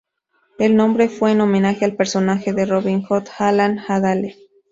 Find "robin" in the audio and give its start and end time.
2.65-3.03